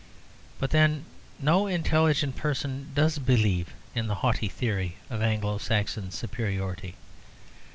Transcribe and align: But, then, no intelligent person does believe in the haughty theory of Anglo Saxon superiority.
But, 0.57 0.71
then, 0.71 1.05
no 1.39 1.67
intelligent 1.67 2.35
person 2.35 2.89
does 2.95 3.19
believe 3.19 3.71
in 3.93 4.07
the 4.07 4.15
haughty 4.25 4.47
theory 4.47 4.97
of 5.11 5.21
Anglo 5.21 5.59
Saxon 5.59 6.09
superiority. 6.09 6.95